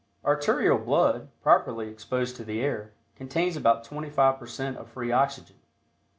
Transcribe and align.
Arterial 0.25 0.79
blood, 0.79 1.29
properly 1.43 1.87
exposed 1.87 2.35
to 2.35 2.43
the 2.43 2.59
air, 2.59 2.91
contains 3.15 3.55
about 3.55 3.83
25 3.83 4.39
per 4.39 4.47
cent 4.47 4.77
of 4.77 4.87
free 4.89 5.11
oxygen. 5.11 5.57